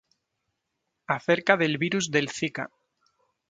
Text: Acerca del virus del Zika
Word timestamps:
Acerca 1.17 1.57
del 1.61 1.77
virus 1.85 2.09
del 2.09 2.27
Zika 2.29 2.69